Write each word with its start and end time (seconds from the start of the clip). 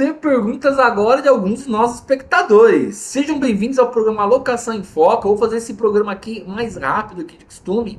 responder 0.00 0.14
perguntas 0.14 0.78
agora 0.78 1.20
de 1.20 1.28
alguns 1.28 1.60
dos 1.60 1.66
nossos 1.66 1.96
espectadores. 1.96 2.96
Sejam 2.96 3.38
bem-vindos 3.38 3.78
ao 3.78 3.90
programa 3.90 4.24
Locação 4.24 4.72
em 4.72 4.82
Foco. 4.82 5.28
Eu 5.28 5.32
vou 5.32 5.38
fazer 5.38 5.58
esse 5.58 5.74
programa 5.74 6.10
aqui 6.10 6.42
mais 6.48 6.76
rápido 6.76 7.24
que 7.24 7.36
de 7.36 7.44
costume 7.44 7.98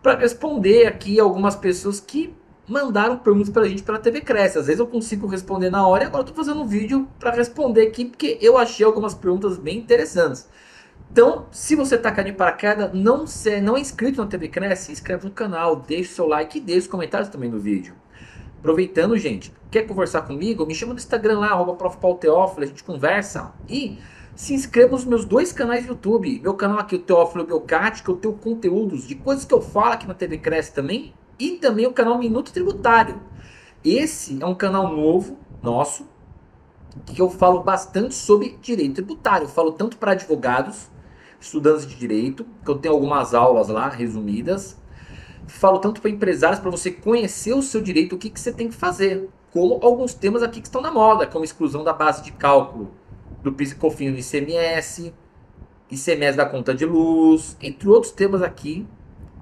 para 0.00 0.16
responder 0.16 0.86
aqui 0.86 1.18
algumas 1.18 1.56
pessoas 1.56 1.98
que 1.98 2.32
mandaram 2.68 3.18
perguntas 3.18 3.50
para 3.50 3.62
a 3.62 3.68
gente 3.68 3.82
pela 3.82 3.98
TV 3.98 4.20
Cresce. 4.20 4.58
Às 4.58 4.66
vezes 4.66 4.78
eu 4.78 4.86
consigo 4.86 5.26
responder 5.26 5.70
na 5.70 5.86
hora 5.86 6.04
e 6.04 6.06
agora 6.06 6.22
estou 6.22 6.36
fazendo 6.36 6.62
um 6.62 6.66
vídeo 6.66 7.08
para 7.18 7.32
responder 7.32 7.88
aqui 7.88 8.04
porque 8.04 8.38
eu 8.40 8.56
achei 8.56 8.86
algumas 8.86 9.12
perguntas 9.12 9.58
bem 9.58 9.78
interessantes. 9.78 10.48
Então, 11.10 11.46
se 11.50 11.74
você 11.74 11.96
está 11.96 12.12
caindo 12.12 12.30
de 12.30 12.34
paraquedas, 12.34 12.92
não, 12.94 13.26
se, 13.26 13.60
não 13.60 13.76
é 13.76 13.80
inscrito 13.80 14.22
na 14.22 14.28
TV 14.28 14.46
Cresce, 14.46 14.86
se 14.86 14.92
inscreve 14.92 15.24
no 15.24 15.32
canal, 15.32 15.74
deixe 15.74 16.12
seu 16.14 16.28
like 16.28 16.58
e 16.58 16.60
deixe 16.60 16.82
os 16.82 16.86
comentários 16.86 17.28
também 17.28 17.50
no 17.50 17.58
vídeo. 17.58 17.94
Aproveitando, 18.60 19.16
gente, 19.16 19.50
quer 19.70 19.86
conversar 19.86 20.20
comigo? 20.22 20.66
Me 20.66 20.74
chama 20.74 20.92
no 20.92 20.98
Instagram 20.98 21.38
lá, 21.38 21.48
arroba 21.48 21.78
a 21.82 22.66
gente 22.66 22.84
conversa. 22.84 23.54
E 23.66 23.98
se 24.36 24.52
inscreva 24.52 24.92
nos 24.92 25.06
meus 25.06 25.24
dois 25.24 25.50
canais 25.50 25.86
do 25.86 25.92
YouTube. 25.92 26.40
Meu 26.42 26.52
canal 26.52 26.78
aqui, 26.78 26.94
o 26.94 26.98
Teófilo 26.98 27.46
Belcati, 27.46 28.02
que 28.02 28.10
eu 28.10 28.16
tenho 28.16 28.34
conteúdos 28.34 29.08
de 29.08 29.14
coisas 29.14 29.46
que 29.46 29.54
eu 29.54 29.62
falo 29.62 29.94
aqui 29.94 30.06
na 30.06 30.12
TV 30.12 30.36
Cresce 30.36 30.74
também. 30.74 31.14
E 31.38 31.52
também 31.52 31.86
o 31.86 31.92
canal 31.92 32.18
Minuto 32.18 32.52
Tributário. 32.52 33.18
Esse 33.82 34.42
é 34.42 34.44
um 34.44 34.54
canal 34.54 34.94
novo, 34.94 35.38
nosso, 35.62 36.06
que 37.06 37.20
eu 37.20 37.30
falo 37.30 37.62
bastante 37.62 38.14
sobre 38.14 38.58
direito 38.60 38.96
tributário. 38.96 39.46
Eu 39.46 39.48
falo 39.48 39.72
tanto 39.72 39.96
para 39.96 40.12
advogados, 40.12 40.88
estudantes 41.40 41.86
de 41.86 41.94
direito, 41.94 42.44
que 42.62 42.70
eu 42.70 42.76
tenho 42.76 42.92
algumas 42.92 43.32
aulas 43.32 43.68
lá 43.68 43.88
resumidas, 43.88 44.76
falo 45.46 45.78
tanto 45.78 46.00
para 46.00 46.10
empresários 46.10 46.60
para 46.60 46.70
você 46.70 46.90
conhecer 46.90 47.54
o 47.54 47.62
seu 47.62 47.80
direito, 47.80 48.14
o 48.14 48.18
que, 48.18 48.30
que 48.30 48.40
você 48.40 48.52
tem 48.52 48.68
que 48.68 48.74
fazer, 48.74 49.28
como 49.52 49.78
alguns 49.82 50.14
temas 50.14 50.42
aqui 50.42 50.60
que 50.60 50.68
estão 50.68 50.80
na 50.80 50.90
moda, 50.90 51.26
como 51.26 51.44
exclusão 51.44 51.82
da 51.82 51.92
base 51.92 52.22
de 52.22 52.32
cálculo 52.32 52.90
do 53.42 53.52
PIS 53.52 53.72
e 53.72 53.74
COFINS 53.76 54.12
do 54.12 54.18
ICMS, 54.18 55.14
ICMS 55.90 56.36
da 56.36 56.46
conta 56.46 56.74
de 56.74 56.84
luz, 56.84 57.56
entre 57.60 57.88
outros 57.88 58.12
temas 58.12 58.42
aqui 58.42 58.86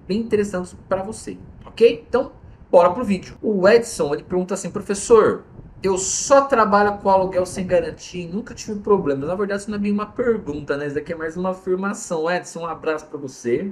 bem 0.07 0.21
interessantes 0.21 0.75
para 0.89 1.03
você, 1.03 1.37
ok? 1.67 2.05
Então, 2.09 2.33
bora 2.71 2.91
pro 2.91 3.05
vídeo. 3.05 3.37
O 3.43 3.69
Edson, 3.69 4.15
ele 4.15 4.23
pergunta 4.23 4.55
assim, 4.55 4.71
professor, 4.71 5.45
eu 5.83 5.99
só 5.99 6.43
trabalho 6.43 6.99
com 6.99 7.11
aluguel 7.11 7.45
sem 7.45 7.67
garantia 7.67 8.25
e 8.25 8.27
nunca 8.27 8.55
tive 8.55 8.81
problemas. 8.81 9.29
Na 9.29 9.35
verdade, 9.35 9.61
isso 9.61 9.71
não 9.71 9.77
é 9.77 9.81
bem 9.81 9.93
uma 9.93 10.07
pergunta, 10.07 10.77
né? 10.77 10.87
Isso 10.87 10.95
daqui 10.95 11.13
é 11.13 11.17
mais 11.17 11.37
uma 11.37 11.51
afirmação. 11.51 12.31
Edson, 12.31 12.61
um 12.61 12.67
abraço 12.67 13.07
para 13.07 13.19
você 13.19 13.71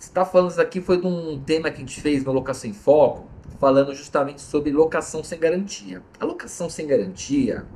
está 0.00 0.24
falando 0.24 0.50
isso 0.50 0.60
aqui 0.60 0.80
foi 0.80 1.00
de 1.00 1.06
um 1.06 1.40
tema 1.40 1.70
que 1.70 1.76
a 1.76 1.80
gente 1.80 2.00
fez 2.00 2.24
no 2.24 2.32
Locação 2.32 2.68
em 2.70 2.72
Foco, 2.72 3.28
falando 3.58 3.94
justamente 3.94 4.40
sobre 4.40 4.72
locação 4.72 5.22
sem 5.22 5.38
garantia. 5.38 6.02
A 6.18 6.24
locação 6.24 6.70
sem 6.70 6.86
garantia, 6.86 7.66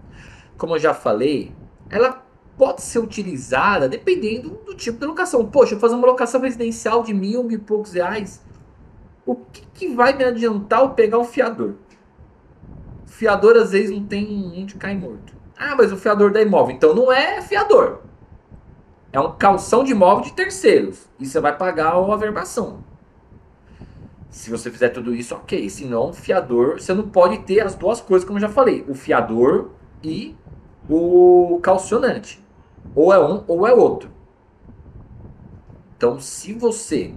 como 0.57 0.75
eu 0.75 0.79
já 0.79 0.95
falei, 0.95 1.53
ela 1.91 2.25
pode 2.57 2.81
ser 2.83 2.99
utilizada 2.99 3.89
dependendo 3.89 4.51
do 4.65 4.75
tipo 4.75 4.99
de 4.99 5.07
locação. 5.07 5.47
Poxa, 5.47 5.75
eu 5.75 5.79
fazer 5.79 5.95
uma 5.95 6.07
locação 6.07 6.41
residencial 6.41 7.03
de 7.03 7.13
mil, 7.13 7.45
mil 7.45 7.59
e 7.59 7.61
poucos 7.61 7.93
reais, 7.93 8.43
o 9.27 9.35
que, 9.35 9.63
que 9.75 9.95
vai 9.95 10.17
me 10.17 10.25
adiantar 10.25 10.81
eu 10.81 10.91
pegar 10.91 11.19
um 11.19 11.25
fiador? 11.25 11.75
O 13.07 13.11
fiador 13.11 13.57
às 13.57 13.73
vezes 13.73 13.91
não 13.91 14.05
tem 14.05 14.55
onde 14.57 14.75
cair 14.77 14.99
morto. 14.99 15.35
Ah, 15.57 15.75
mas 15.77 15.93
o 15.93 15.97
fiador 15.97 16.33
da 16.33 16.41
imóvel, 16.41 16.75
então 16.75 16.95
não 16.95 17.13
é 17.13 17.43
fiador 17.43 18.01
é 19.15 19.21
um 19.21 19.31
calção 19.31 19.85
de 19.85 19.93
imóvel 19.93 20.25
de 20.25 20.33
terceiros. 20.33 21.09
E 21.21 21.27
você 21.27 21.39
vai 21.39 21.57
pagar 21.57 21.93
a 21.93 22.13
averbação. 22.13 22.83
Se 24.29 24.51
você 24.51 24.73
fizer 24.73 24.89
tudo 24.89 25.15
isso, 25.15 25.37
ok. 25.37 25.71
Se 25.71 25.85
não, 25.85 26.13
fiador, 26.13 26.81
você 26.81 26.93
não 26.93 27.09
pode 27.09 27.39
ter 27.45 27.61
as 27.61 27.77
duas 27.77 28.01
coisas, 28.01 28.27
como 28.27 28.39
eu 28.39 28.43
já 28.43 28.49
falei: 28.49 28.85
o 28.89 28.95
fiador 28.95 29.71
e 30.03 30.35
o 30.91 31.61
calcionante. 31.63 32.45
Ou 32.93 33.15
é 33.15 33.25
um 33.25 33.45
ou 33.47 33.65
é 33.69 33.73
outro. 33.73 34.11
Então, 35.97 36.19
se 36.19 36.53
você 36.53 37.15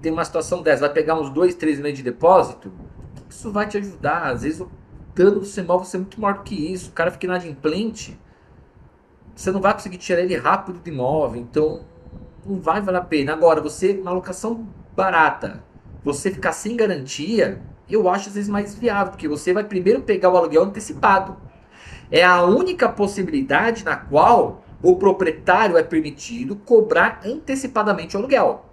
tem 0.00 0.12
uma 0.12 0.24
situação 0.24 0.62
dessa, 0.62 0.82
vai 0.82 0.92
pegar 0.94 1.18
uns 1.18 1.30
dois, 1.30 1.56
três 1.56 1.80
meses 1.80 1.98
de 1.98 2.04
depósito, 2.04 2.70
isso 3.28 3.50
vai 3.50 3.66
te 3.66 3.76
ajudar. 3.76 4.30
Às 4.30 4.42
vezes 4.42 4.60
o 4.60 4.70
dano 5.16 5.40
do 5.40 5.46
seu 5.46 5.64
imóvel 5.64 5.82
vai 5.82 5.90
ser 5.90 5.98
muito 5.98 6.20
maior 6.20 6.36
do 6.36 6.44
que 6.44 6.54
isso. 6.54 6.90
O 6.90 6.92
cara 6.92 7.10
fica 7.10 7.26
inadimplente 7.26 8.16
você 9.36 9.52
não 9.52 9.60
vai 9.60 9.74
conseguir 9.74 9.98
tirar 9.98 10.22
ele 10.22 10.34
rápido 10.34 10.80
de 10.82 10.90
imóvel, 10.90 11.42
então 11.42 11.82
não 12.44 12.58
vai 12.58 12.80
valer 12.80 12.98
a 12.98 13.04
pena. 13.04 13.34
Agora, 13.34 13.60
você, 13.60 13.92
uma 13.92 14.10
locação 14.10 14.66
barata, 14.96 15.62
você 16.02 16.30
ficar 16.30 16.52
sem 16.52 16.74
garantia, 16.74 17.60
eu 17.88 18.08
acho 18.08 18.30
às 18.30 18.34
vezes 18.34 18.48
mais 18.48 18.74
viável, 18.74 19.12
porque 19.12 19.28
você 19.28 19.52
vai 19.52 19.62
primeiro 19.62 20.00
pegar 20.00 20.30
o 20.30 20.36
aluguel 20.38 20.62
antecipado. 20.62 21.36
É 22.10 22.24
a 22.24 22.42
única 22.44 22.88
possibilidade 22.88 23.84
na 23.84 23.94
qual 23.94 24.64
o 24.82 24.96
proprietário 24.96 25.76
é 25.76 25.82
permitido 25.82 26.56
cobrar 26.56 27.20
antecipadamente 27.22 28.16
o 28.16 28.20
aluguel. 28.20 28.64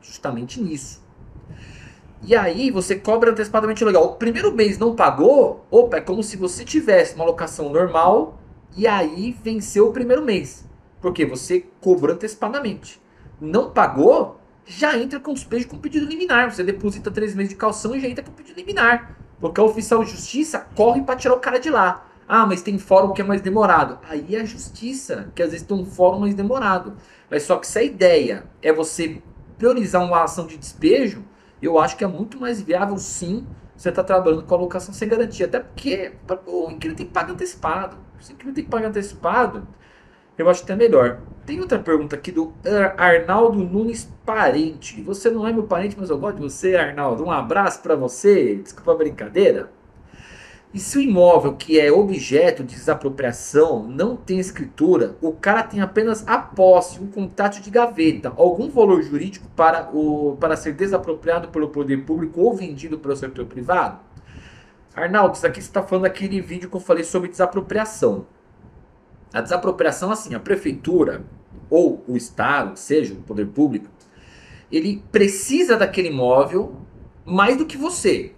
Justamente 0.00 0.60
nisso. 0.60 1.00
E 2.22 2.34
aí 2.34 2.72
você 2.72 2.96
cobra 2.96 3.30
antecipadamente 3.30 3.84
o 3.84 3.86
aluguel. 3.86 4.02
O 4.02 4.16
primeiro 4.16 4.52
mês 4.52 4.78
não 4.78 4.96
pagou, 4.96 5.64
opa, 5.70 5.98
é 5.98 6.00
como 6.00 6.24
se 6.24 6.36
você 6.36 6.64
tivesse 6.64 7.14
uma 7.14 7.24
locação 7.24 7.70
normal 7.70 8.39
e 8.76 8.86
aí 8.86 9.36
venceu 9.42 9.88
o 9.88 9.92
primeiro 9.92 10.24
mês. 10.24 10.64
Porque 11.00 11.24
você 11.24 11.66
cobrou 11.80 12.14
antecipadamente. 12.14 13.00
Não 13.40 13.70
pagou, 13.70 14.40
já 14.66 14.96
entra 14.96 15.18
com 15.18 15.32
despejo 15.32 15.68
com 15.68 15.78
pedido 15.78 16.06
liminar. 16.06 16.52
Você 16.52 16.62
deposita 16.62 17.10
três 17.10 17.34
meses 17.34 17.50
de 17.50 17.56
calção 17.56 17.94
e 17.94 18.00
já 18.00 18.08
entra 18.08 18.24
com 18.24 18.32
pedido 18.32 18.58
liminar. 18.58 19.16
Porque 19.40 19.60
o 19.60 19.64
oficial 19.64 20.04
de 20.04 20.10
justiça 20.10 20.66
corre 20.76 21.02
para 21.02 21.16
tirar 21.16 21.34
o 21.34 21.40
cara 21.40 21.58
de 21.58 21.70
lá. 21.70 22.06
Ah, 22.28 22.46
mas 22.46 22.62
tem 22.62 22.78
fórum 22.78 23.12
que 23.12 23.20
é 23.20 23.24
mais 23.24 23.40
demorado. 23.40 23.98
Aí 24.08 24.36
é 24.36 24.40
a 24.40 24.44
justiça, 24.44 25.32
que 25.34 25.42
às 25.42 25.50
vezes 25.50 25.66
tem 25.66 25.76
um 25.76 25.84
fórum 25.84 26.20
mais 26.20 26.34
demorado. 26.34 26.94
Mas 27.28 27.42
só 27.42 27.56
que 27.56 27.66
se 27.66 27.78
a 27.78 27.82
ideia 27.82 28.44
é 28.62 28.72
você 28.72 29.20
priorizar 29.58 30.04
uma 30.04 30.22
ação 30.22 30.46
de 30.46 30.56
despejo, 30.56 31.24
eu 31.60 31.78
acho 31.78 31.96
que 31.96 32.04
é 32.04 32.06
muito 32.06 32.40
mais 32.40 32.60
viável 32.60 32.96
sim 32.98 33.46
você 33.76 33.88
estar 33.88 34.04
tá 34.04 34.14
trabalhando 34.14 34.44
com 34.44 34.54
a 34.54 34.58
locação 34.58 34.94
sem 34.94 35.08
garantia. 35.08 35.46
Até 35.46 35.58
porque 35.58 36.12
o 36.46 36.70
inquilino 36.70 36.96
tem 36.96 37.06
que 37.06 37.12
pagar 37.12 37.32
antecipado. 37.32 37.96
Se 38.20 38.32
o 38.32 38.34
inquilino 38.34 38.54
tem 38.54 38.64
que 38.64 38.70
pagar 38.70 38.88
antecipado, 38.88 39.66
eu 40.36 40.48
acho 40.48 40.62
até 40.62 40.76
melhor. 40.76 41.20
Tem 41.44 41.60
outra 41.60 41.78
pergunta 41.78 42.16
aqui 42.16 42.30
do 42.30 42.52
Arnaldo 42.96 43.58
Nunes 43.58 44.10
Parente. 44.24 45.02
Você 45.02 45.30
não 45.30 45.46
é 45.46 45.52
meu 45.52 45.64
parente, 45.64 45.96
mas 45.98 46.10
eu 46.10 46.18
gosto 46.18 46.36
de 46.36 46.42
você, 46.42 46.76
Arnaldo. 46.76 47.24
Um 47.24 47.30
abraço 47.30 47.82
para 47.82 47.96
você. 47.96 48.56
Desculpa 48.56 48.92
a 48.92 48.96
brincadeira. 48.96 49.70
E 50.72 50.78
se 50.78 50.98
o 50.98 51.00
imóvel 51.00 51.56
que 51.56 51.80
é 51.80 51.90
objeto 51.90 52.62
de 52.62 52.76
desapropriação 52.76 53.82
não 53.82 54.14
tem 54.14 54.38
escritura, 54.38 55.16
o 55.20 55.32
cara 55.32 55.64
tem 55.64 55.80
apenas 55.80 56.26
a 56.28 56.38
posse, 56.38 57.00
um 57.00 57.08
contato 57.08 57.60
de 57.60 57.70
gaveta, 57.70 58.32
algum 58.36 58.70
valor 58.70 59.02
jurídico 59.02 59.48
para, 59.56 59.90
o, 59.92 60.36
para 60.38 60.56
ser 60.56 60.74
desapropriado 60.74 61.48
pelo 61.48 61.70
poder 61.70 62.04
público 62.04 62.40
ou 62.40 62.54
vendido 62.54 63.00
pelo 63.00 63.16
setor 63.16 63.46
privado? 63.46 63.98
Arnaldo, 64.94 65.36
isso 65.36 65.46
aqui 65.46 65.60
você 65.60 65.68
está 65.68 65.82
falando 65.82 66.04
daquele 66.04 66.40
vídeo 66.40 66.68
que 66.68 66.76
eu 66.76 66.80
falei 66.80 67.04
sobre 67.04 67.28
desapropriação. 67.28 68.26
A 69.32 69.40
desapropriação, 69.40 70.10
assim, 70.10 70.34
a 70.34 70.40
prefeitura 70.40 71.24
ou 71.68 72.04
o 72.08 72.16
Estado, 72.16 72.76
seja 72.76 73.14
o 73.14 73.22
poder 73.22 73.46
público, 73.46 73.88
ele 74.70 75.02
precisa 75.12 75.76
daquele 75.76 76.08
imóvel 76.08 76.76
mais 77.24 77.56
do 77.56 77.64
que 77.64 77.76
você. 77.76 78.32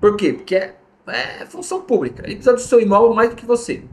Por 0.00 0.16
quê? 0.16 0.32
Porque 0.32 0.54
é, 0.54 0.76
é 1.06 1.46
função 1.46 1.82
pública. 1.82 2.22
Ele 2.24 2.36
precisa 2.36 2.54
do 2.54 2.60
seu 2.60 2.80
imóvel 2.80 3.14
mais 3.14 3.30
do 3.30 3.36
que 3.36 3.44
você. 3.44 3.84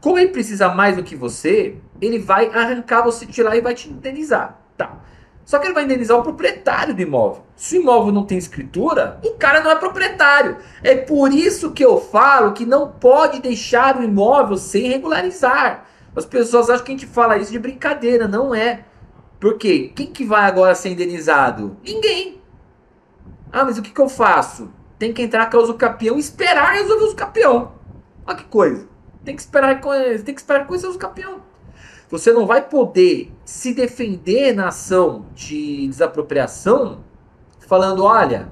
Como 0.00 0.18
ele 0.18 0.30
precisa 0.30 0.68
mais 0.68 0.96
do 0.96 1.02
que 1.02 1.16
você, 1.16 1.76
ele 2.00 2.18
vai 2.18 2.46
arrancar 2.48 3.02
você 3.02 3.26
de 3.26 3.42
lá 3.42 3.56
e 3.56 3.60
vai 3.60 3.74
te 3.74 3.88
indenizar. 3.88 4.60
Tá. 4.76 5.02
Só 5.44 5.58
que 5.58 5.66
ele 5.66 5.74
vai 5.74 5.84
indenizar 5.84 6.18
o 6.18 6.22
proprietário 6.22 6.94
do 6.94 7.02
imóvel. 7.02 7.44
Se 7.54 7.78
o 7.78 7.82
imóvel 7.82 8.12
não 8.12 8.24
tem 8.24 8.38
escritura, 8.38 9.20
o 9.22 9.32
cara 9.32 9.62
não 9.62 9.70
é 9.70 9.76
proprietário. 9.76 10.56
É 10.82 10.96
por 10.96 11.32
isso 11.32 11.72
que 11.72 11.84
eu 11.84 12.00
falo 12.00 12.52
que 12.52 12.64
não 12.64 12.90
pode 12.90 13.40
deixar 13.40 13.98
o 13.98 14.02
imóvel 14.02 14.56
sem 14.56 14.88
regularizar. 14.88 15.84
As 16.16 16.24
pessoas 16.24 16.70
acham 16.70 16.84
que 16.84 16.92
a 16.92 16.96
gente 16.96 17.06
fala 17.06 17.36
isso 17.36 17.52
de 17.52 17.58
brincadeira, 17.58 18.26
não 18.26 18.54
é. 18.54 18.84
Por 19.38 19.58
quê? 19.58 19.92
Quem 19.94 20.06
que 20.06 20.24
vai 20.24 20.44
agora 20.44 20.74
ser 20.74 20.90
indenizado? 20.90 21.76
Ninguém. 21.84 22.40
Ah, 23.52 23.64
mas 23.64 23.76
o 23.76 23.82
que, 23.82 23.90
que 23.90 24.00
eu 24.00 24.08
faço? 24.08 24.70
Tem 24.98 25.12
que 25.12 25.22
entrar 25.22 25.50
com 25.50 25.58
o 25.58 25.74
campeão 25.74 26.16
e 26.16 26.20
esperar 26.20 26.72
resolver 26.72 27.04
o 27.04 27.14
campeão. 27.14 27.72
Olha 28.26 28.36
que 28.36 28.44
coisa. 28.44 28.88
Tem 29.24 29.36
que 29.36 29.42
esperar, 29.42 29.80
tem 30.24 30.34
que 30.34 30.40
esperar 30.40 30.66
com 30.66 30.74
o 30.74 30.98
campeão. 30.98 31.40
Você 32.10 32.32
não 32.32 32.46
vai 32.46 32.62
poder 32.62 33.32
se 33.44 33.72
defender 33.72 34.54
na 34.54 34.68
ação 34.68 35.26
de 35.34 35.88
desapropriação 35.88 37.02
falando, 37.66 38.04
olha, 38.04 38.48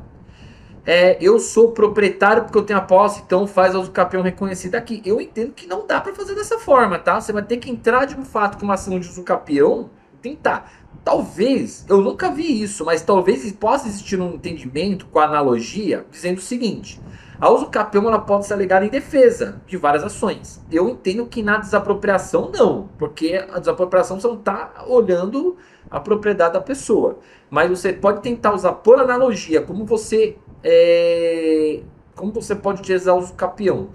é, 0.84 1.16
eu 1.20 1.38
sou 1.38 1.72
proprietário 1.72 2.42
porque 2.42 2.58
eu 2.58 2.64
tenho 2.64 2.78
a 2.78 2.82
posse, 2.82 3.22
então 3.24 3.46
faz 3.46 3.74
a 3.74 3.78
usucapião 3.78 4.22
reconhecida 4.22 4.78
aqui. 4.78 5.00
Eu 5.04 5.20
entendo 5.20 5.52
que 5.52 5.66
não 5.66 5.86
dá 5.86 6.00
para 6.00 6.14
fazer 6.14 6.34
dessa 6.34 6.58
forma, 6.58 6.98
tá? 6.98 7.20
Você 7.20 7.32
vai 7.32 7.42
ter 7.42 7.58
que 7.58 7.70
entrar 7.70 8.04
de 8.04 8.16
um 8.18 8.24
fato 8.24 8.58
com 8.58 8.64
uma 8.64 8.74
ação 8.74 8.98
de 8.98 9.08
usucapião 9.08 9.90
tentar. 10.20 10.72
Talvez, 11.04 11.84
eu 11.88 12.00
nunca 12.00 12.30
vi 12.30 12.62
isso, 12.62 12.84
mas 12.84 13.02
talvez 13.02 13.50
possa 13.52 13.88
existir 13.88 14.20
um 14.20 14.34
entendimento 14.34 15.06
com 15.06 15.18
a 15.18 15.24
analogia 15.24 16.06
dizendo 16.10 16.38
o 16.38 16.42
seguinte: 16.42 17.00
a 17.42 17.50
uso 17.50 17.66
capião 17.66 18.06
ela 18.06 18.20
pode 18.20 18.46
ser 18.46 18.54
alegada 18.54 18.86
em 18.86 18.88
defesa 18.88 19.60
de 19.66 19.76
várias 19.76 20.04
ações. 20.04 20.64
Eu 20.70 20.88
entendo 20.88 21.26
que 21.26 21.42
na 21.42 21.56
desapropriação 21.56 22.52
não, 22.54 22.88
porque 22.96 23.44
a 23.50 23.58
desapropriação 23.58 24.20
você 24.20 24.28
não 24.28 24.36
está 24.36 24.84
olhando 24.86 25.56
a 25.90 25.98
propriedade 25.98 26.52
da 26.52 26.60
pessoa. 26.60 27.18
Mas 27.50 27.68
você 27.68 27.92
pode 27.92 28.22
tentar 28.22 28.54
usar 28.54 28.74
por 28.74 29.00
analogia 29.00 29.60
como 29.60 29.84
você 29.84 30.36
é, 30.62 31.80
como 32.14 32.30
você 32.30 32.54
pode 32.54 32.80
utilizar 32.80 33.16
o 33.16 33.18
uso 33.18 33.34
capião 33.34 33.88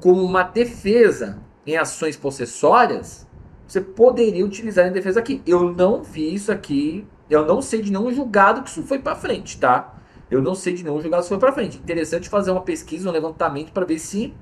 como 0.00 0.20
uma 0.24 0.42
defesa 0.42 1.38
em 1.64 1.76
ações 1.76 2.16
possessórias 2.16 3.24
você 3.68 3.80
poderia 3.80 4.44
utilizar 4.44 4.88
em 4.88 4.92
defesa 4.92 5.20
aqui. 5.20 5.40
Eu 5.46 5.72
não 5.72 6.02
vi 6.02 6.34
isso 6.34 6.50
aqui, 6.50 7.06
eu 7.30 7.46
não 7.46 7.62
sei 7.62 7.82
de 7.82 7.92
nenhum 7.92 8.12
julgado 8.12 8.64
que 8.64 8.68
isso 8.68 8.82
foi 8.82 8.98
para 8.98 9.14
frente, 9.14 9.60
tá? 9.60 9.99
Eu 10.30 10.40
não 10.40 10.54
sei 10.54 10.74
de 10.74 10.84
nenhum 10.84 11.00
julgado 11.00 11.22
que 11.22 11.28
foi 11.28 11.38
para 11.38 11.52
frente. 11.52 11.78
Interessante 11.78 12.28
fazer 12.28 12.50
uma 12.50 12.60
pesquisa, 12.60 13.08
um 13.08 13.12
levantamento 13.12 13.72
para 13.72 13.84
ver 13.84 13.98
se 13.98 14.32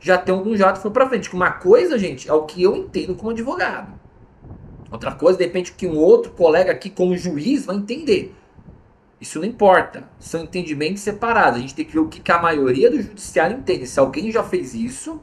já 0.00 0.18
tem 0.18 0.34
algum 0.34 0.50
julgado 0.50 0.78
que 0.78 0.82
foi 0.82 0.90
para 0.90 1.08
frente. 1.08 1.32
Uma 1.32 1.52
coisa, 1.52 1.98
gente, 1.98 2.28
é 2.28 2.32
o 2.32 2.44
que 2.44 2.62
eu 2.62 2.76
entendo 2.76 3.14
como 3.14 3.30
advogado. 3.30 3.92
Outra 4.90 5.12
coisa, 5.12 5.38
de 5.38 5.44
repente, 5.44 5.72
que 5.72 5.86
um 5.86 5.96
outro 5.98 6.32
colega 6.32 6.72
aqui, 6.72 6.88
como 6.90 7.16
juiz, 7.16 7.66
vai 7.66 7.76
entender. 7.76 8.34
Isso 9.20 9.38
não 9.38 9.46
importa. 9.46 10.08
São 10.18 10.42
entendimentos 10.42 11.02
separados. 11.02 11.58
A 11.58 11.60
gente 11.60 11.74
tem 11.74 11.84
que 11.84 11.92
ver 11.92 12.00
o 12.00 12.08
que 12.08 12.32
a 12.32 12.40
maioria 12.40 12.90
do 12.90 13.00
judiciário 13.00 13.58
entende. 13.58 13.86
Se 13.86 14.00
alguém 14.00 14.30
já 14.30 14.42
fez 14.42 14.74
isso, 14.74 15.20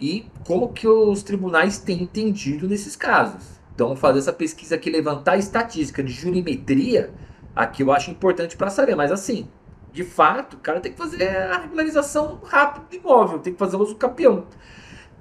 e 0.00 0.26
como 0.46 0.72
que 0.72 0.88
os 0.88 1.22
tribunais 1.22 1.78
têm 1.78 2.02
entendido 2.02 2.66
nesses 2.66 2.96
casos. 2.96 3.60
Então, 3.74 3.94
fazer 3.94 4.18
essa 4.20 4.32
pesquisa 4.32 4.74
aqui, 4.74 4.90
levantar 4.90 5.36
estatística 5.36 6.02
de 6.02 6.12
jurimetria, 6.12 7.10
aqui 7.54 7.82
eu 7.82 7.92
acho 7.92 8.10
importante 8.10 8.56
para 8.56 8.70
saber. 8.70 8.94
Mas 8.94 9.12
assim, 9.12 9.48
de 9.92 10.04
fato, 10.04 10.54
o 10.54 10.60
cara 10.60 10.80
tem 10.80 10.92
que 10.92 10.98
fazer 10.98 11.28
a 11.28 11.58
regularização 11.58 12.40
rápida 12.44 12.86
do 12.90 12.96
imóvel, 12.96 13.38
tem 13.38 13.52
que 13.52 13.58
fazer 13.58 13.76
o 13.76 13.80
uso 13.80 13.96
capião. 13.96 14.46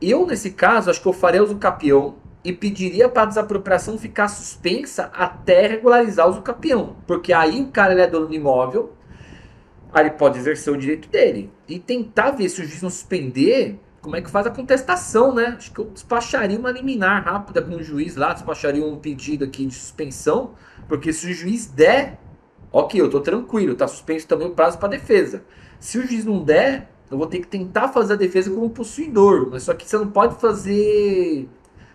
Eu, 0.01 0.25
nesse 0.25 0.51
caso, 0.51 0.89
acho 0.89 1.01
que 1.01 1.07
eu 1.07 1.13
faria 1.13 1.43
uso 1.43 1.57
capião 1.57 2.15
e 2.43 2.53
pediria 2.53 3.09
para 3.09 3.23
a 3.23 3.25
desapropriação 3.25 3.97
ficar 3.97 4.27
suspensa 4.29 5.11
até 5.13 5.67
regularizar 5.67 6.25
o 6.27 6.31
uso 6.31 6.41
capião. 6.41 6.95
Porque 7.05 7.33
aí 7.33 7.61
o 7.61 7.67
cara 7.67 7.93
ele 7.93 8.01
é 8.01 8.07
dono 8.07 8.27
do 8.27 8.33
imóvel, 8.33 8.93
aí 9.91 10.05
ele 10.05 10.11
pode 10.11 10.37
exercer 10.37 10.73
o 10.73 10.77
direito 10.77 11.09
dele. 11.09 11.51
E 11.67 11.79
tentar 11.79 12.31
ver 12.31 12.47
se 12.47 12.61
o 12.61 12.65
juiz 12.65 12.81
não 12.81 12.89
suspender 12.89 13.79
como 14.01 14.15
é 14.15 14.21
que 14.21 14.29
faz 14.29 14.47
a 14.47 14.49
contestação, 14.49 15.33
né? 15.33 15.55
Acho 15.57 15.73
que 15.73 15.79
eu 15.79 15.85
despacharia 15.85 16.57
uma 16.57 16.71
liminar 16.71 17.23
rápida 17.25 17.61
com 17.61 17.75
o 17.75 17.83
juiz 17.83 18.15
lá, 18.15 18.33
despacharia 18.33 18.85
um 18.85 18.97
pedido 18.97 19.43
aqui 19.43 19.65
de 19.65 19.73
suspensão, 19.73 20.51
porque 20.89 21.13
se 21.13 21.27
o 21.27 21.33
juiz 21.33 21.67
der, 21.67 22.19
ok, 22.73 22.99
eu 22.99 23.09
tô 23.09 23.21
tranquilo, 23.21 23.75
tá 23.75 23.87
suspenso 23.87 24.27
também 24.27 24.47
o 24.47 24.51
prazo 24.51 24.77
para 24.77 24.89
defesa. 24.89 25.43
Se 25.79 25.97
o 25.97 26.05
juiz 26.05 26.25
não 26.25 26.43
der, 26.43 26.89
eu 27.09 27.17
vou 27.17 27.27
ter 27.27 27.39
que 27.39 27.47
tentar 27.47 27.87
fazer 27.87 28.13
a 28.13 28.17
defesa 28.17 28.49
como 28.49 28.69
possuidor, 28.69 29.47
mas 29.49 29.63
só 29.63 29.73
que 29.73 29.87
você 29.87 29.97
não 29.97 30.09
pode 30.09 30.35
fazer 30.41 31.47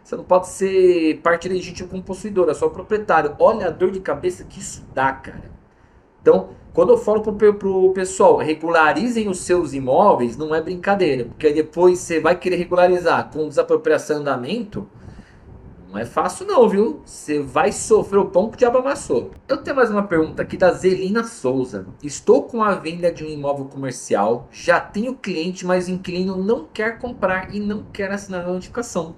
você 0.04 0.16
não 0.16 0.24
pode 0.24 0.48
ser 0.48 1.18
parte 1.22 1.48
legítima 1.48 1.88
como 1.88 2.02
possuidor, 2.02 2.50
é 2.50 2.54
só 2.54 2.68
proprietário. 2.68 3.34
Olha 3.38 3.68
a 3.68 3.70
dor 3.70 3.90
de 3.90 4.00
cabeça 4.00 4.44
que 4.44 4.60
isso 4.60 4.84
dá, 4.94 5.10
cara. 5.12 5.50
Então, 6.20 6.50
quando 6.74 6.92
eu 6.92 6.98
falo 6.98 7.22
pro, 7.22 7.54
pro 7.54 7.92
pessoal, 7.94 8.36
regularizem 8.36 9.28
os 9.28 9.40
seus 9.40 9.72
imóveis, 9.72 10.36
não 10.36 10.54
é 10.54 10.60
brincadeira, 10.60 11.24
porque 11.24 11.50
depois 11.52 12.00
você 12.00 12.20
vai 12.20 12.38
querer 12.38 12.56
regularizar 12.56 13.30
com 13.32 13.48
desapropriação 13.48 14.18
andamento, 14.18 14.86
não 15.94 16.00
é 16.00 16.04
fácil 16.04 16.44
não, 16.44 16.68
viu? 16.68 17.00
Você 17.04 17.40
vai 17.40 17.70
sofrer 17.70 18.18
o 18.18 18.26
pão 18.26 18.48
que 18.48 18.56
o 18.56 18.58
diabo 18.58 18.78
amassou. 18.78 19.30
Eu 19.46 19.58
tenho 19.58 19.76
mais 19.76 19.92
uma 19.92 20.02
pergunta 20.02 20.42
aqui 20.42 20.56
da 20.56 20.72
Zelina 20.72 21.22
Souza. 21.22 21.86
Estou 22.02 22.42
com 22.42 22.64
a 22.64 22.74
venda 22.74 23.12
de 23.12 23.24
um 23.24 23.28
imóvel 23.28 23.66
comercial, 23.66 24.48
já 24.50 24.80
tenho 24.80 25.14
cliente, 25.14 25.64
mas 25.64 25.86
o 25.86 25.92
inquilino 25.92 26.36
não 26.36 26.66
quer 26.66 26.98
comprar 26.98 27.54
e 27.54 27.60
não 27.60 27.84
quer 27.92 28.10
assinar 28.10 28.44
a 28.44 28.52
notificação. 28.52 29.14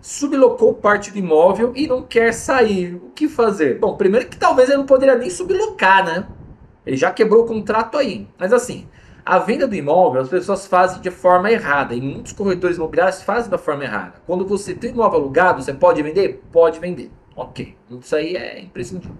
Sublocou 0.00 0.72
parte 0.72 1.10
do 1.10 1.18
imóvel 1.18 1.74
e 1.76 1.86
não 1.86 2.02
quer 2.02 2.32
sair. 2.32 2.94
O 2.94 3.10
que 3.10 3.28
fazer? 3.28 3.78
Bom, 3.78 3.94
primeiro 3.94 4.26
que 4.26 4.38
talvez 4.38 4.70
ele 4.70 4.78
não 4.78 4.86
poderia 4.86 5.16
nem 5.16 5.28
sublocar, 5.28 6.02
né? 6.02 6.26
Ele 6.86 6.96
já 6.96 7.10
quebrou 7.10 7.44
o 7.44 7.46
contrato 7.46 7.98
aí. 7.98 8.26
Mas 8.38 8.54
assim, 8.54 8.88
a 9.26 9.40
venda 9.40 9.66
do 9.66 9.74
imóvel 9.74 10.22
as 10.22 10.28
pessoas 10.28 10.68
fazem 10.68 11.00
de 11.00 11.10
forma 11.10 11.50
errada. 11.50 11.96
E 11.96 12.00
muitos 12.00 12.32
corretores 12.32 12.76
imobiliários 12.76 13.22
fazem 13.22 13.50
da 13.50 13.58
forma 13.58 13.82
errada. 13.82 14.14
Quando 14.24 14.46
você 14.46 14.72
tem 14.72 14.92
imóvel 14.92 15.18
alugado, 15.18 15.60
você 15.60 15.74
pode 15.74 16.00
vender? 16.00 16.44
Pode 16.52 16.78
vender. 16.78 17.10
Ok. 17.34 17.76
Isso 17.90 18.14
aí 18.14 18.36
é 18.36 18.60
imprescindível. 18.60 19.16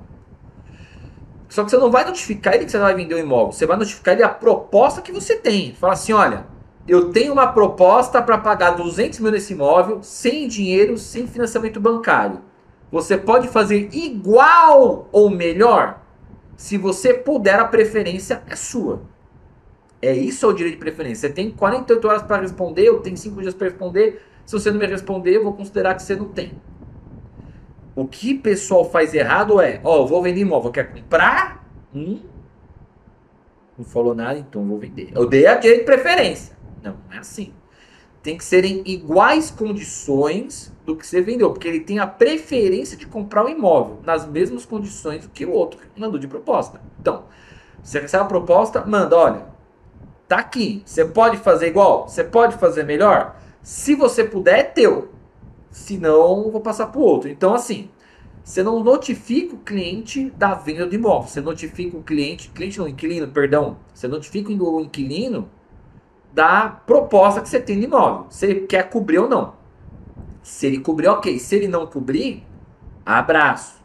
Só 1.49 1.65
que 1.65 1.71
você 1.71 1.77
não 1.77 1.91
vai 1.91 2.05
notificar 2.05 2.55
ele 2.55 2.67
que 2.67 2.71
você 2.71 2.79
vai 2.79 2.95
vender 2.95 3.17
o 3.17 3.19
imóvel. 3.19 3.51
Você 3.51 3.67
vai 3.67 3.77
notificar 3.77 4.15
ele 4.15 4.23
a 4.23 4.29
proposta 4.29 5.03
que 5.03 5.11
você 5.11 5.35
tem. 5.35 5.75
Fala 5.75 5.95
assim: 5.95 6.13
olha, 6.13 6.47
eu 6.87 7.11
tenho 7.11 7.33
uma 7.33 7.49
proposta 7.49 8.23
para 8.23 8.39
pagar 8.39 8.77
200 8.77 9.19
mil 9.19 9.33
nesse 9.33 9.55
imóvel, 9.55 10.05
sem 10.05 10.47
dinheiro, 10.47 10.97
sem 10.97 11.27
financiamento 11.27 11.81
bancário. 11.81 12.43
Você 12.93 13.19
pode 13.19 13.49
fazer 13.49 13.89
igual 13.93 15.09
ou 15.11 15.29
melhor? 15.31 16.01
Se 16.57 16.79
você 16.79 17.13
puder, 17.13 17.59
a 17.59 17.65
preferência 17.65 18.43
é 18.49 18.55
sua. 18.55 19.03
É 20.07 20.15
isso 20.15 20.49
o 20.49 20.53
direito 20.53 20.75
de 20.75 20.81
preferência. 20.81 21.29
Você 21.29 21.35
tem 21.35 21.51
48 21.51 22.09
horas 22.09 22.23
para 22.23 22.41
responder, 22.41 22.85
eu 22.85 23.01
tenho 23.01 23.17
5 23.17 23.41
dias 23.41 23.55
para 23.55 23.69
responder. 23.69 24.23
Se 24.45 24.53
você 24.53 24.71
não 24.71 24.79
me 24.79 24.87
responder, 24.87 25.37
eu 25.37 25.43
vou 25.43 25.53
considerar 25.53 25.95
que 25.95 26.03
você 26.03 26.15
não 26.15 26.29
tem. 26.29 26.53
O 27.95 28.07
que 28.07 28.35
o 28.35 28.41
pessoal 28.41 28.89
faz 28.89 29.15
errado 29.15 29.61
é, 29.61 29.81
ó, 29.83 30.03
oh, 30.03 30.07
vou 30.07 30.23
vender 30.23 30.41
imóvel, 30.41 30.71
quer 30.71 30.93
comprar? 30.93 31.67
Hum? 31.95 32.21
Não 33.77 33.85
falou 33.85 34.15
nada, 34.15 34.39
então 34.39 34.65
vou 34.65 34.79
vender. 34.79 35.11
Eu 35.15 35.27
dei 35.27 35.47
a 35.47 35.57
direito 35.57 35.81
de 35.81 35.87
preferência. 35.87 36.57
Não, 36.83 36.97
não 37.09 37.17
é 37.17 37.19
assim. 37.19 37.53
Tem 38.23 38.37
que 38.37 38.45
serem 38.45 38.83
iguais 38.87 39.51
condições 39.51 40.73
do 40.85 40.95
que 40.95 41.07
você 41.07 41.21
vendeu, 41.21 41.53
porque 41.53 41.67
ele 41.67 41.81
tem 41.81 41.99
a 41.99 42.07
preferência 42.07 42.97
de 42.97 43.07
comprar 43.07 43.45
o 43.45 43.49
imóvel 43.49 44.01
nas 44.05 44.27
mesmas 44.27 44.65
condições 44.65 45.29
que 45.33 45.45
o 45.45 45.51
outro 45.51 45.81
que 45.81 46.01
mandou 46.01 46.19
de 46.19 46.29
proposta. 46.29 46.81
Então, 47.01 47.25
você 47.83 47.99
recebe 47.99 48.25
a 48.25 48.27
proposta, 48.27 48.85
manda, 48.85 49.17
olha, 49.17 49.56
tá 50.29 50.39
aqui, 50.39 50.83
você 50.85 51.05
pode 51.05 51.37
fazer 51.39 51.69
igual, 51.69 52.09
você 52.09 52.25
pode 52.25 52.57
fazer 52.57 52.85
melhor. 52.85 53.37
Se 53.63 53.95
você 53.95 54.25
puder, 54.25 54.59
é 54.59 54.63
teu. 54.63 55.11
Se 55.71 55.99
não, 55.99 56.51
vou 56.51 56.61
passar 56.61 56.87
para 56.87 57.01
o 57.01 57.05
outro. 57.05 57.29
Então, 57.29 57.55
assim, 57.55 57.91
você 58.43 58.63
não 58.63 58.83
notifica 58.83 59.57
o 59.57 59.59
cliente 59.59 60.31
da 60.31 60.55
venda 60.55 60.87
do 60.87 60.95
imóvel. 60.95 61.29
Você 61.29 61.41
notifica 61.41 61.97
o 61.97 62.03
cliente, 62.03 62.49
cliente 62.51 62.79
não, 62.79 62.87
inquilino, 62.87 63.29
perdão. 63.29 63.77
Você 63.93 64.07
notifica 64.07 64.51
o 64.51 64.81
inquilino 64.81 65.51
da 66.33 66.69
proposta 66.69 67.41
que 67.41 67.49
você 67.49 67.59
tem 67.59 67.79
de 67.81 67.87
imóvel. 67.87 68.27
Se 68.31 68.47
ele 68.47 68.61
quer 68.67 68.89
cobrir 68.89 69.19
ou 69.19 69.29
não. 69.29 69.55
Se 70.43 70.67
ele 70.67 70.79
cobrir, 70.79 71.09
ok. 71.09 71.39
Se 71.41 71.57
ele 71.57 71.67
não 71.67 71.87
cobrir, 71.87 72.45
abraço. 73.05 73.83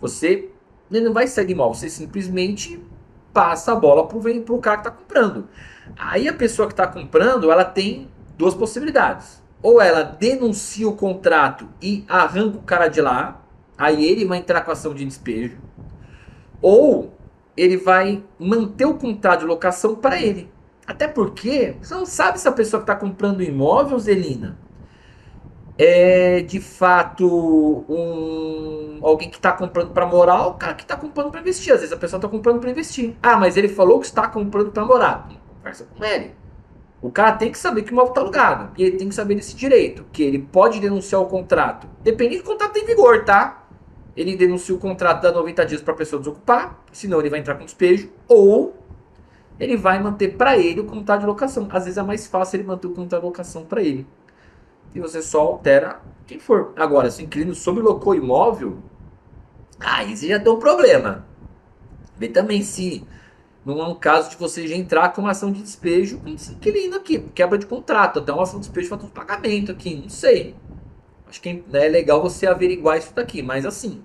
Você 0.00 0.50
não 0.90 1.12
vai 1.12 1.26
sair 1.26 1.46
de 1.46 1.52
imóvel, 1.52 1.74
você 1.74 1.90
simplesmente 1.90 2.80
passa 3.38 3.70
a 3.70 3.76
bola 3.76 4.08
pro, 4.08 4.20
pro 4.42 4.58
cara 4.58 4.78
que 4.78 4.88
está 4.88 4.90
comprando. 4.90 5.46
Aí 5.96 6.26
a 6.26 6.32
pessoa 6.32 6.66
que 6.66 6.72
está 6.72 6.88
comprando, 6.88 7.52
ela 7.52 7.64
tem 7.64 8.10
duas 8.36 8.52
possibilidades. 8.52 9.40
Ou 9.62 9.80
ela 9.80 10.02
denuncia 10.02 10.88
o 10.88 10.96
contrato 10.96 11.68
e 11.80 12.04
arranca 12.08 12.58
o 12.58 12.62
cara 12.62 12.88
de 12.88 13.00
lá, 13.00 13.40
aí 13.76 14.04
ele 14.04 14.24
vai 14.24 14.38
entrar 14.38 14.62
com 14.62 14.72
ação 14.72 14.92
de 14.92 15.04
despejo. 15.04 15.56
Ou 16.60 17.14
ele 17.56 17.76
vai 17.76 18.24
manter 18.40 18.86
o 18.86 18.94
contrato 18.94 19.40
de 19.40 19.46
locação 19.46 19.94
para 19.94 20.20
ele. 20.20 20.50
Até 20.84 21.06
porque 21.06 21.76
você 21.80 21.94
não 21.94 22.06
sabe 22.06 22.40
se 22.40 22.48
a 22.48 22.52
pessoa 22.52 22.80
que 22.80 22.90
está 22.90 22.96
comprando 22.96 23.40
imóvel, 23.40 24.00
Zelina, 24.00 24.58
é 25.78 26.40
de 26.40 26.60
fato 26.60 27.84
um 27.88 28.98
alguém 29.00 29.30
que 29.30 29.36
está 29.36 29.52
comprando 29.52 29.92
para 29.92 30.04
morar 30.04 30.46
ou 30.46 30.50
o 30.50 30.54
cara 30.54 30.74
que 30.74 30.82
está 30.82 30.96
comprando 30.96 31.30
para 31.30 31.40
investir. 31.40 31.72
Às 31.72 31.80
vezes 31.80 31.94
a 31.94 31.96
pessoa 31.96 32.18
está 32.18 32.28
comprando 32.28 32.58
para 32.60 32.70
investir. 32.70 33.14
Ah, 33.22 33.36
mas 33.36 33.56
ele 33.56 33.68
falou 33.68 34.00
que 34.00 34.06
está 34.06 34.26
comprando 34.26 34.72
para 34.72 34.84
morar. 34.84 35.28
Conversa 35.58 35.86
com 35.96 36.04
ele. 36.04 36.32
O 37.00 37.12
cara 37.12 37.36
tem 37.36 37.52
que 37.52 37.58
saber 37.58 37.82
que 37.82 37.92
o 37.92 37.94
imóvel 37.94 38.10
está 38.10 38.20
alugado. 38.20 38.72
E 38.76 38.82
ele 38.82 38.96
tem 38.96 39.08
que 39.08 39.14
saber 39.14 39.36
desse 39.36 39.54
direito. 39.54 40.04
Que 40.12 40.24
ele 40.24 40.40
pode 40.40 40.80
denunciar 40.80 41.20
o 41.22 41.26
contrato. 41.26 41.86
Dependendo 42.02 42.42
do 42.42 42.46
contrato 42.46 42.76
em 42.76 42.84
vigor, 42.84 43.24
tá? 43.24 43.64
Ele 44.16 44.36
denuncia 44.36 44.74
o 44.74 44.78
contrato, 44.78 45.22
dá 45.22 45.30
90 45.30 45.64
dias 45.64 45.80
para 45.80 45.94
a 45.94 45.96
pessoa 45.96 46.18
desocupar. 46.18 46.76
Senão 46.90 47.20
ele 47.20 47.30
vai 47.30 47.38
entrar 47.38 47.54
com 47.54 47.64
despejo. 47.64 48.10
Ou 48.26 48.74
ele 49.60 49.76
vai 49.76 50.02
manter 50.02 50.36
para 50.36 50.58
ele 50.58 50.80
o 50.80 50.84
contrato 50.84 51.20
de 51.20 51.26
locação. 51.26 51.68
Às 51.70 51.84
vezes 51.84 51.98
é 51.98 52.02
mais 52.02 52.26
fácil 52.26 52.56
ele 52.56 52.66
manter 52.66 52.88
o 52.88 52.90
contrato 52.90 53.20
de 53.20 53.26
locação 53.26 53.64
para 53.64 53.80
ele 53.80 54.04
e 54.94 55.00
você 55.00 55.22
só 55.22 55.40
altera 55.40 56.00
quem 56.26 56.38
for. 56.38 56.72
Agora, 56.76 57.10
se 57.10 57.22
o 57.22 57.24
inquilino 57.24 57.54
sobrelocou 57.54 58.14
imóvel, 58.14 58.78
aí 59.80 60.16
você 60.16 60.28
já 60.28 60.38
tem 60.38 60.52
um 60.52 60.58
problema. 60.58 61.26
Vê 62.16 62.28
também 62.28 62.62
se 62.62 63.06
não 63.64 63.80
é 63.80 63.86
um 63.86 63.94
caso 63.94 64.30
de 64.30 64.36
você 64.36 64.66
já 64.66 64.74
entrar 64.74 65.12
com 65.12 65.20
uma 65.20 65.32
ação 65.32 65.52
de 65.52 65.62
despejo 65.62 66.18
com 66.20 66.30
esse 66.30 66.52
inquilino 66.52 66.96
aqui, 66.96 67.18
quebra 67.34 67.58
de 67.58 67.66
contrato, 67.66 68.18
até 68.18 68.32
uma 68.32 68.42
ação 68.42 68.60
de 68.60 68.66
despejo 68.66 68.88
para 68.88 69.06
um 69.06 69.10
pagamento 69.10 69.70
aqui, 69.70 69.94
não 69.94 70.08
sei. 70.08 70.54
Acho 71.26 71.40
que 71.42 71.62
é 71.72 71.88
legal 71.88 72.22
você 72.22 72.46
averiguar 72.46 72.96
isso 72.96 73.14
daqui, 73.14 73.42
mas 73.42 73.66
assim, 73.66 74.02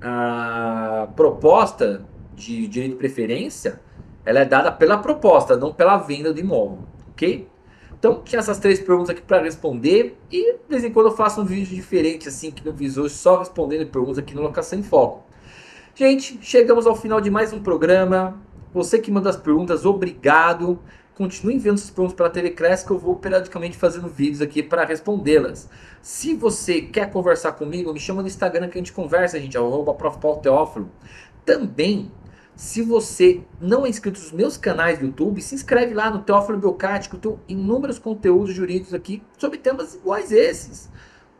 a 0.00 1.08
proposta 1.16 2.04
de 2.36 2.68
direito 2.68 2.92
de 2.92 2.98
preferência, 2.98 3.80
ela 4.24 4.40
é 4.40 4.44
dada 4.44 4.70
pela 4.70 4.98
proposta, 4.98 5.56
não 5.56 5.74
pela 5.74 5.96
venda 5.96 6.32
do 6.32 6.38
imóvel, 6.38 6.84
ok? 7.10 7.49
Então, 8.00 8.22
tinha 8.24 8.38
essas 8.38 8.58
três 8.58 8.80
perguntas 8.80 9.10
aqui 9.10 9.20
para 9.20 9.42
responder 9.42 10.16
e 10.32 10.54
de 10.54 10.58
vez 10.70 10.82
em 10.82 10.90
quando 10.90 11.10
eu 11.10 11.12
faço 11.14 11.42
um 11.42 11.44
vídeo 11.44 11.76
diferente 11.76 12.28
assim 12.28 12.48
aqui 12.48 12.64
no 12.64 12.72
Visor, 12.72 13.10
só 13.10 13.40
respondendo 13.40 13.86
perguntas 13.90 14.16
aqui 14.16 14.34
no 14.34 14.40
Locação 14.40 14.78
em 14.78 14.82
Foco. 14.82 15.22
Gente, 15.94 16.38
chegamos 16.40 16.86
ao 16.86 16.96
final 16.96 17.20
de 17.20 17.30
mais 17.30 17.52
um 17.52 17.62
programa. 17.62 18.40
Você 18.72 18.98
que 18.98 19.10
manda 19.10 19.28
as 19.28 19.36
perguntas, 19.36 19.84
obrigado. 19.84 20.78
Continue 21.14 21.56
enviando 21.56 21.76
suas 21.76 21.90
perguntas 21.90 22.16
pela 22.16 22.30
TV 22.30 22.52
Cresce 22.52 22.86
que 22.86 22.90
eu 22.90 22.98
vou 22.98 23.16
periodicamente 23.16 23.76
fazendo 23.76 24.08
vídeos 24.08 24.40
aqui 24.40 24.62
para 24.62 24.86
respondê-las. 24.86 25.68
Se 26.00 26.34
você 26.34 26.80
quer 26.80 27.10
conversar 27.10 27.52
comigo, 27.52 27.92
me 27.92 28.00
chama 28.00 28.22
no 28.22 28.28
Instagram 28.28 28.68
que 28.68 28.78
a 28.78 28.80
gente 28.80 28.94
conversa, 28.94 29.38
gente, 29.38 29.58
arroba. 29.58 29.94
Também, 31.44 32.10
se 32.60 32.82
você 32.82 33.40
não 33.58 33.86
é 33.86 33.88
inscrito 33.88 34.20
nos 34.20 34.32
meus 34.32 34.58
canais 34.58 34.98
do 34.98 35.06
YouTube, 35.06 35.40
se 35.40 35.54
inscreve 35.54 35.94
lá 35.94 36.10
no 36.10 36.18
Teófilo 36.18 36.58
Belcati, 36.58 37.08
que 37.08 37.16
eu 37.16 37.18
tenho 37.18 37.40
inúmeros 37.48 37.98
conteúdos 37.98 38.54
jurídicos 38.54 38.92
aqui 38.92 39.22
sobre 39.38 39.56
temas 39.56 39.94
iguais 39.94 40.30
esses. 40.30 40.90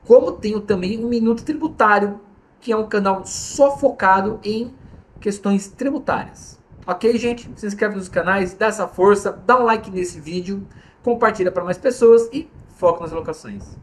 Como 0.06 0.32
tenho 0.32 0.62
também 0.62 1.04
um 1.04 1.10
Minuto 1.10 1.44
Tributário, 1.44 2.18
que 2.58 2.72
é 2.72 2.76
um 2.76 2.88
canal 2.88 3.20
só 3.26 3.76
focado 3.76 4.40
em 4.42 4.74
questões 5.20 5.68
tributárias. 5.68 6.58
Ok, 6.86 7.18
gente? 7.18 7.50
Se 7.54 7.66
inscreve 7.66 7.96
nos 7.96 8.08
canais, 8.08 8.54
dá 8.54 8.68
essa 8.68 8.88
força, 8.88 9.30
dá 9.30 9.60
um 9.60 9.64
like 9.64 9.90
nesse 9.90 10.18
vídeo, 10.18 10.66
compartilha 11.02 11.52
para 11.52 11.62
mais 11.62 11.76
pessoas 11.76 12.30
e 12.32 12.48
foca 12.76 13.02
nas 13.02 13.12
locações. 13.12 13.76